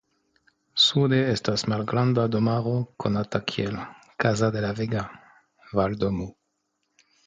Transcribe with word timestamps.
Sude 0.83 1.19
estas 1.33 1.65
malgranda 1.73 2.25
domaro 2.37 2.75
konata 3.05 3.43
kiel 3.55 3.79
"Casa 4.27 4.53
de 4.59 4.67
la 4.69 4.77
Vega" 4.83 5.09
(Valdomo). 5.79 6.33